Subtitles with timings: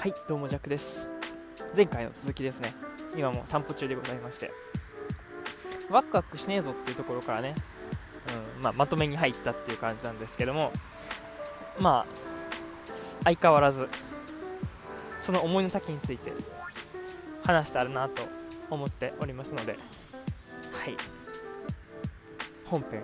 [0.00, 1.08] はいどうもジャックです。
[1.74, 2.72] 前回の続きですね。
[3.16, 4.52] 今も散歩中でございまして。
[5.90, 7.56] ワクワクしねえぞっていうところからね、
[8.56, 10.70] うんまあ、まとめに入ったっていう感じなんですけども。
[11.80, 13.88] まあ相変わらず
[15.18, 16.32] その思いの丈について
[17.42, 18.22] 話してあるなと
[18.70, 19.72] 思っておりますので。
[19.72, 19.78] は
[20.88, 20.96] い。
[22.66, 23.02] 本編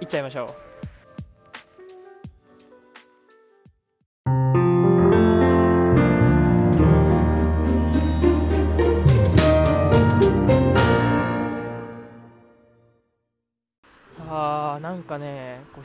[0.00, 0.69] いっちゃいましょう。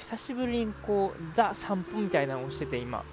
[0.06, 3.04] 久しぶりにこうザ散歩みたいなのをしてて今。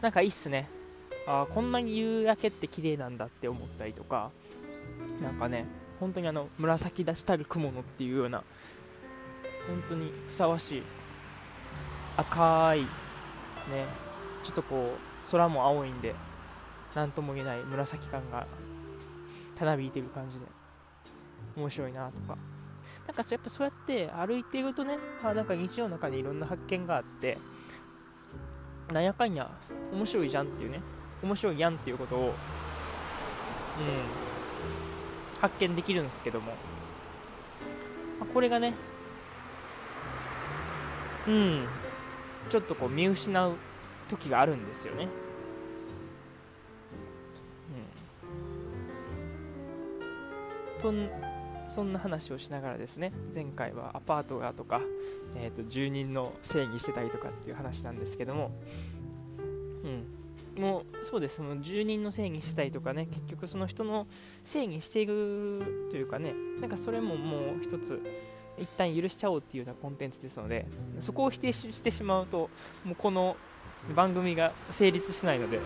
[0.00, 0.66] なんかいいっすね。
[1.26, 4.30] あーこんなに夕焼けって綺麗なんだって思ったりとか。
[5.22, 5.66] なんかね
[6.00, 8.42] 本当にあの紫出したる雲のっていうような
[9.66, 10.82] 本当にふさわしい
[12.16, 12.86] 赤いね
[14.42, 16.14] ちょっとこう空も青いんで
[16.94, 18.46] 何とも言えない紫感が
[19.54, 20.46] たなびいてる感じで
[21.56, 22.38] 面白いなとか。
[23.08, 27.38] なんかやっぱそうやって歩いているとねあなんか日常の中でいろんな発見があって
[28.92, 29.50] なんやかんや
[29.96, 30.82] 面白いじゃんっていうね
[31.22, 32.34] 面白いやんっていうことをうん
[35.40, 36.52] 発見できるんですけども、
[38.18, 38.74] まあこれがね
[41.26, 41.64] うん
[42.50, 43.54] ちょっとこう見失う
[44.10, 45.08] 時があるんですよね。
[50.84, 51.37] うん
[51.68, 54.80] そんな話をしながらですね前回はアパートがとか、
[55.36, 58.50] えー、と住人の正義してたりとかっていう話なんですけども、
[60.56, 61.36] うん、もうそうです。
[61.36, 64.06] その住人の正義してたりとかね結局その人の
[64.44, 68.00] 正義しているというかねなんかそれももう一つ
[68.58, 70.66] 一旦許しちゃおうっていうようなコンテンツですので
[71.00, 72.50] そこを否定ししてしまうと
[72.84, 73.36] もうこの
[73.94, 75.62] 番組が成立しないので、うん、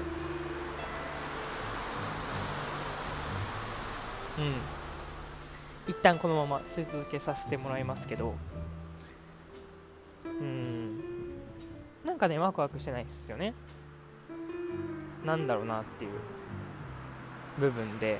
[5.89, 8.35] 一旦このまま続けさせてもらいますけど。
[10.25, 11.01] うん。
[12.05, 13.55] なんかねワクワクしてないですよね。
[15.25, 16.11] なんだろうなっていう
[17.59, 18.19] 部分で。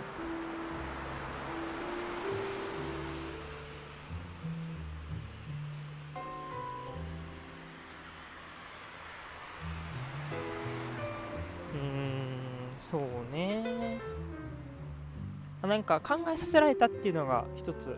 [15.63, 17.97] なんか考えさせられたっていうのが一つ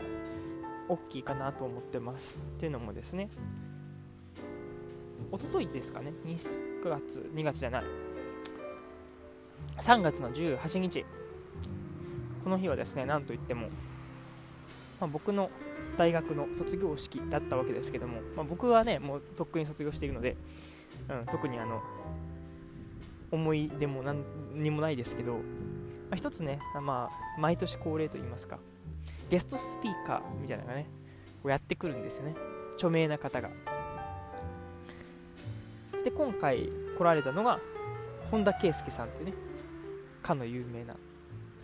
[0.88, 2.36] 大きいかなと思ってます。
[2.36, 3.30] っていうのもですね。
[5.32, 6.12] 一昨日ですかね。
[6.24, 7.84] 9月2月じゃない。
[9.78, 11.04] 3月の18日。
[12.44, 13.68] この日はですねなんといっても、
[15.00, 15.50] まあ、僕の
[15.96, 20.36] 大学の卒業式だったわけですけども、まあ、僕はねもうとっくに卒業しているので、
[21.08, 21.82] うん、特にあの
[23.32, 24.22] 思い出も何
[24.54, 25.38] にもないですけど、
[26.14, 28.58] あ、一つね、まあ、毎年恒例といいますか
[29.30, 30.86] ゲストスピーカーみたいなのがね
[31.42, 32.34] こうやってくるんですよね。
[32.74, 33.50] 著名な方が。
[36.04, 37.58] で今回来られたのが
[38.30, 39.34] 本田圭佑さんっていうね
[40.22, 40.94] かの有名な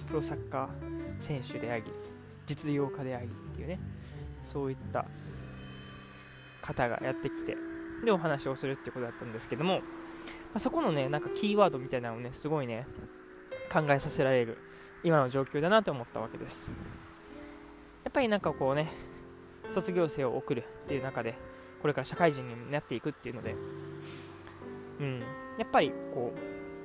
[0.09, 1.85] プロサッカー選手であり
[2.47, 3.79] 実業家でありっていうね
[4.47, 5.05] そういった
[6.63, 7.57] 方がやってきて
[8.05, 9.83] でお話をするってことだったんですけども、ま
[10.55, 12.87] あ、そこのねなんかキーワードみたいなのをねすごいね
[13.73, 14.59] 考えさせられる
[15.03, 16.71] 今の状況だなと思ったわけです。
[18.05, 18.91] やっぱりなんかこうね
[19.71, 21.35] 卒業生を送るっていう中で
[21.81, 23.55] これから社会人になっていくっていうので
[25.01, 25.21] うん
[25.59, 26.33] やっぱりこ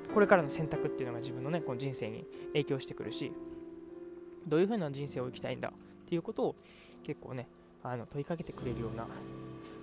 [0.10, 3.32] うこれからの選択っていうのが自分のねこの人生に影響してくるし
[4.48, 6.56] どういう風な人生を生きたいんだっていうことを
[7.04, 7.48] 結構ね
[7.84, 9.08] あの問いかけてくれるような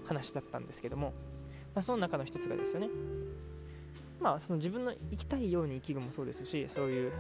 [0.06, 1.12] 話だったんですけども、
[1.75, 2.88] まあ、その中の一つがですよね。
[4.22, 7.12] まあその自分の生きたいように生きるもそうですしそういう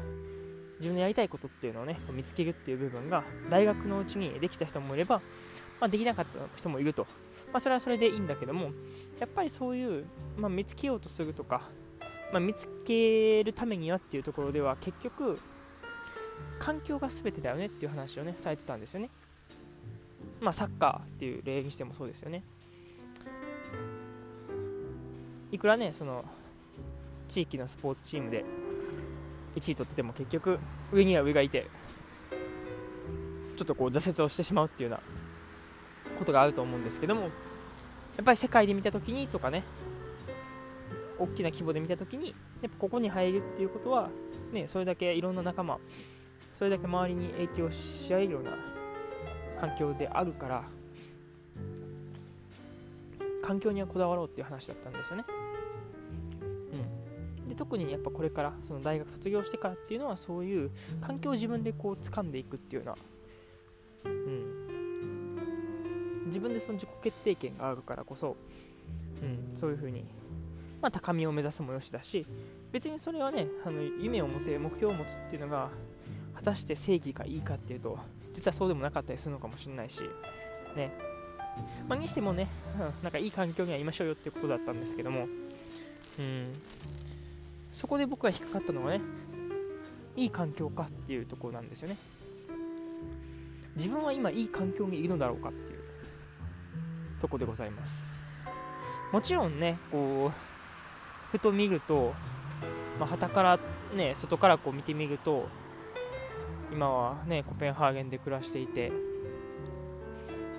[0.78, 5.20] 自分のやりたいことっていうのをね見つけるっていう部分が大学のうちにできた人もいれば、
[5.80, 7.06] まあ、できなかった人もいると、
[7.52, 8.70] まあ、それはそれでいいんだけども
[9.20, 10.04] やっぱりそういう、
[10.36, 11.62] まあ、見つけようとするとか、
[12.32, 15.38] ま、見つけるためにはっていうところでは結局
[16.58, 19.10] 環境が全てだよねっていう話をねされてたんですよね。
[20.40, 22.42] まあサッカーっていう例にしてもそうですよね。
[25.52, 26.24] いくらねその
[27.32, 28.44] 地域のスポーツチームで
[29.56, 30.58] 1位取ってても結局
[30.92, 31.66] 上には上がいて
[33.56, 37.28] ちょっとこう挫折をしてしまうっていうようなことがあると思うんですけどもや
[38.20, 39.64] っぱり世界で見た時にとかね
[41.18, 44.10] 大きな規模で見た時にやっぱここに入るっていうことは
[44.52, 45.78] ねそれだけいろんな仲間
[46.52, 48.52] それだけ周りに影響し合えるような
[49.58, 50.64] 環境であるから
[53.42, 55.24] 環境にはこだわろうっていう話だったんですよね。
[57.52, 60.70] で特にやっぱこれからその大学卒業してからっていうのはそういう
[61.06, 62.96] 環境を自分でこう掴んでいくっていうよ
[64.04, 65.36] うな、うん、
[66.26, 68.36] 自分でその自己決定権があるからこそ、
[69.22, 70.06] うん、そういうふうに、
[70.80, 72.26] まあ、高みを目指すもよしだし
[72.72, 75.68] 別にそれはねあの夢を持て目標を持つっていうのが
[76.34, 77.98] 果たして正義かいいかっていうと
[78.32, 80.00] 実はそうでもなかったりするのかもしれないし
[80.74, 80.90] ね。
[81.86, 85.26] まあ、にしてもね、うん、なんかいい環境にはいましょうよっていうことだったんですけども、
[86.18, 86.52] うん、
[87.72, 89.00] そこで僕が引っかかったのはね
[90.14, 91.96] いい環境かっていうところなんですよね。
[93.74, 95.82] 自分は今いい環境にいるのだろうかっていう。
[97.22, 98.04] とこでございます。
[99.12, 102.12] もちろんねこうふと見ると
[102.98, 103.58] まあ、から
[103.94, 105.46] ね外からこう見てみると
[106.70, 108.92] 今はねコペンハーゲンで暮らしていて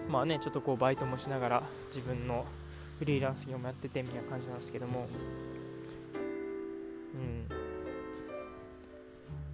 [0.09, 1.63] まあねちょっとこうバイトもしながら
[1.93, 2.45] 自分の
[2.99, 5.07] フリーランス業もやっててみたいな感じなんですけども
[7.13, 7.47] うん。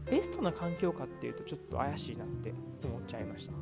[0.09, 2.53] ベストな環境かっていうとちょっと怪しいなって
[2.83, 3.53] 思っちゃいました。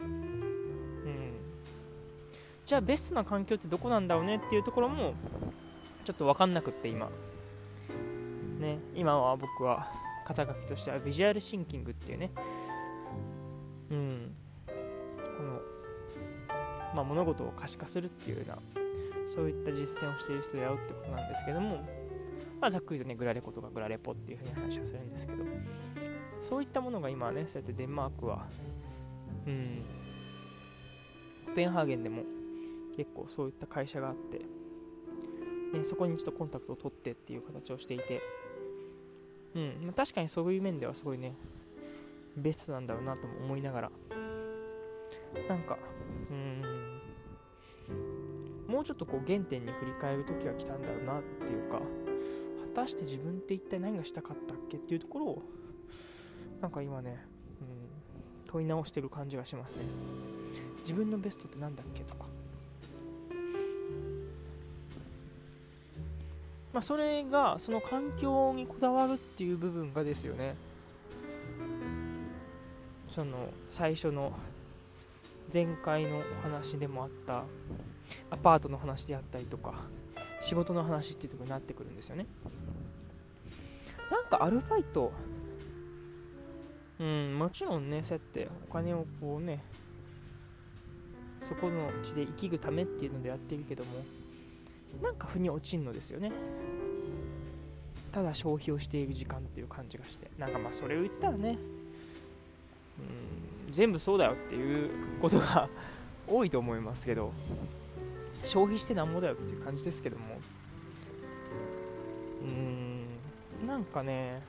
[0.00, 1.32] うん。
[2.66, 5.14] じゃあベストな環境ってどこなんだろうねっていうところも
[6.04, 7.08] ちょっと分かんなくって今。
[8.60, 9.92] ね今は僕は
[10.26, 12.30] 肩書きとしてはビジュアルシンキングっていうね。
[13.90, 14.34] うん。
[15.36, 15.60] この
[16.94, 18.75] まあ、物事を可視化するっていうような
[19.26, 21.84] そういった実践をしている人だよってことなんですけども、
[22.60, 25.44] まあ、ざっくりとねグラレコとかグラレポっていうふうに話をするんですけど
[26.42, 28.46] そういったものが今ねそうやってデンマークは
[29.46, 29.72] うん
[31.46, 32.22] コペンハーゲンでも
[32.96, 34.38] 結構そういった会社があって、
[35.78, 38.22] ね、そこにちょっとコンタクトを取ってっていう形をしていて
[39.56, 41.32] うんまあ、確かにそういう面ではすごいね
[42.36, 43.90] ベストなんだろうなとも思いながら
[45.48, 45.78] なんか
[46.30, 46.62] うん
[48.76, 55.42] もうちょっとこう原点に振り返る時が来たんだろうなっていうか果たして自分って一体何がしたかったっけっていうところを
[56.60, 57.24] なんか今ね、
[57.62, 57.68] うん、
[58.44, 59.84] 問い直してる感じがしますね。
[60.82, 62.26] 自分のベストって何だっけとか。
[66.74, 70.54] まあそれがその環境にこだわるっていう部分がですよね。
[73.08, 74.34] その最初の
[75.56, 77.44] 前回のお話でもあった
[78.30, 79.72] アパートの話であったりとか
[80.42, 82.26] 仕事の話っていうとこになってくるんですよね。
[84.10, 85.10] なんかアルバイト
[87.00, 89.62] うんもちろんねそうやってお金をこうね
[91.40, 94.04] そこの地で生きるためっていうのでやってるけども
[95.02, 96.32] なんか腑に落ちんのですよね。
[98.12, 101.56] ただ消費をしている時間っていう感じがしてなんかまあそれを言ったらね
[103.76, 104.90] 全部そうだよっていう
[105.20, 105.68] ことが
[106.26, 107.30] 多いと思いますけど
[108.46, 110.24] 消費してなんぼだよっていう感じですけども。
[112.42, 114.42] うーんなんかね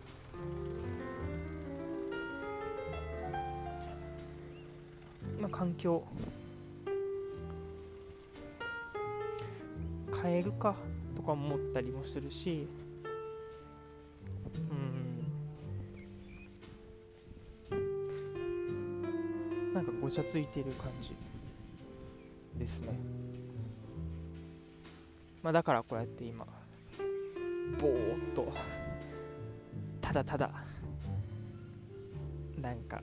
[5.41, 6.03] まあ環境。
[10.23, 10.73] 変えるか
[11.15, 12.67] とか思ったりもするし
[20.07, 21.13] ごちゃついてる感じ。
[22.57, 22.97] ですね。
[25.43, 26.45] まあ、だからこうやって今
[27.81, 28.47] ぼーっと
[30.01, 30.49] ただただ
[32.61, 33.01] なんか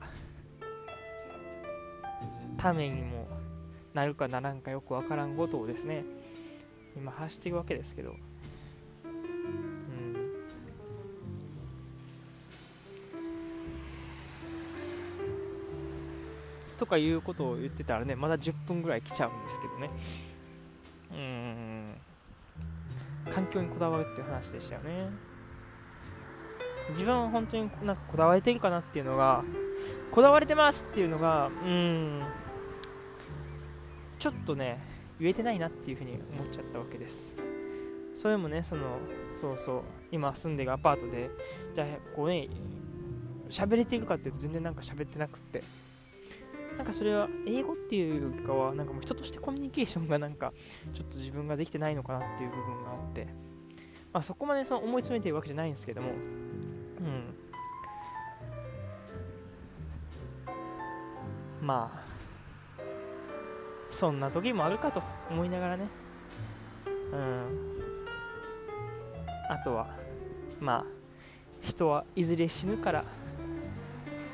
[2.57, 3.27] ためにも
[3.93, 6.03] なるかならんかよくわからんことをですね
[6.95, 8.15] 今走っていくわけですけど。
[16.85, 19.89] とかいうことを言ってたらねまだ10分ぐらい来ちゃうんですけどね。
[21.11, 21.95] うん。
[23.33, 25.09] 環境にこだわるっていう話でしたよね。
[26.89, 29.43] 自分は本当になんかこだわれてるかなっていうのが
[30.11, 32.21] こだわれてますっていうのがうん。
[34.19, 34.79] ちょっとね
[35.19, 37.33] 言えてないなっていうふうに思っちゃったわけです。
[38.13, 38.83] それもねその
[39.41, 39.81] そうそう。
[40.11, 41.31] 今住んでるアパートで
[41.73, 42.47] じゃあこうね
[43.49, 45.63] 喋れてるかっていうと全然なんか喋ってなくって。
[46.77, 50.51] なんかそれは英語っていうよりかはなんかもう人としてコミュニケーションがなんか
[50.93, 53.27] ちょっと自分ができてないのかなっていう部分があって、
[54.11, 56.09] まあ、そこまでその思い詰めてるわけじゃないんですけども、
[61.61, 62.05] うん、まあ
[63.89, 65.87] そんな時もあるかと思いながらね。
[67.13, 67.75] うん。
[69.49, 69.87] あとは
[70.59, 70.85] まあ
[71.61, 73.05] 人はいずれ死ぬから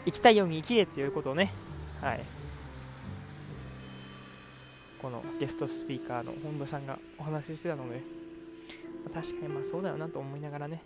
[0.05, 1.53] 生きたいように生きれっていうことをね
[2.01, 2.25] はい。
[5.01, 8.01] このゲストスピーカーの本田さんがお話ししてたので、
[9.05, 10.83] まあ、確かにまあそうだよなと思いながらね、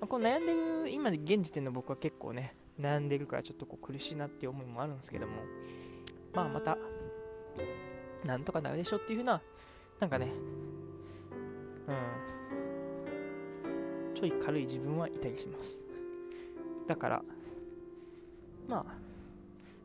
[0.00, 5.32] まあ、こう悩んでる今現時点の僕は結構ね悩んでるからちょっとこう苦しいなっていう思いもあるんですけども
[6.34, 6.76] まあまた
[8.24, 9.40] なんとかなるでしょっていう風な
[10.00, 10.28] なんかね
[11.86, 12.28] うん。
[14.14, 15.78] ちょい軽い自分はいたりします。
[16.86, 17.22] だから
[18.68, 19.07] まあ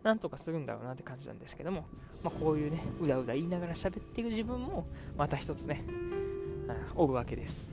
[0.03, 1.85] なんとかするんだろうなって感じなんですけども、
[2.21, 4.85] まあ、こういうねうだうだ言いながら喋ってる自分も
[5.17, 7.71] また一つね、うん、おるわけです。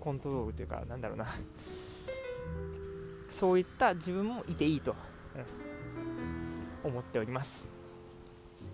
[0.00, 1.26] コントロールというかなんだろうな。
[3.28, 4.94] そういった自分もいていいと、
[6.84, 7.66] うん、思っております。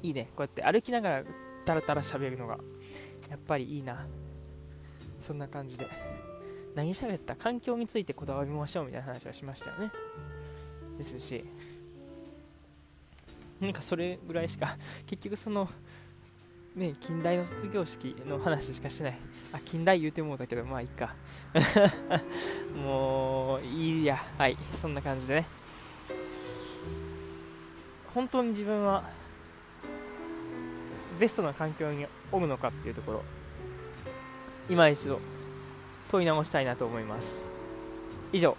[0.02, 0.30] いいね。
[0.36, 1.24] こうやって歩きながら
[1.64, 2.58] タラタラ喋るのが
[3.30, 4.06] やっぱりいいな。
[5.20, 5.86] そんな感じで
[6.74, 7.36] 何喋った？
[7.36, 9.92] 環境についてこだわりましょうみたいな話はしましたよね。
[10.96, 11.44] ですし
[13.60, 15.68] なんかそれぐらいしか 結局その
[16.76, 19.18] ね近代の卒業式の話しかしてない。
[19.52, 21.14] あ近代言うてもうたけどまあいいか。
[22.84, 24.22] もういいや。
[24.36, 25.46] はいそんな感じでね。
[28.14, 29.04] 本当に自分は
[31.18, 33.24] ベストな環境におるのかっていうところ
[34.68, 35.20] 今一度
[36.10, 37.46] 問い直したいなと思います。
[38.32, 38.56] 以上。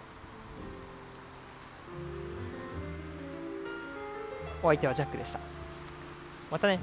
[4.62, 5.40] お相手はジャックでした。
[6.50, 6.78] またね。